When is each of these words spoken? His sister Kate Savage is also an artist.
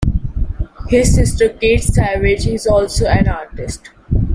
His 0.89 1.13
sister 1.13 1.49
Kate 1.49 1.83
Savage 1.83 2.47
is 2.47 2.65
also 2.65 3.05
an 3.05 3.27
artist. 3.27 3.91